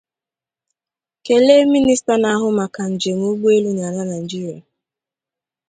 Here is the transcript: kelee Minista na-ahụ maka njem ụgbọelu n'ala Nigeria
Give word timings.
kelee 1.25 1.63
Minista 1.71 2.13
na-ahụ 2.21 2.47
maka 2.59 2.81
njem 2.93 3.19
ụgbọelu 3.29 3.69
n'ala 3.73 4.01
Nigeria 4.11 4.61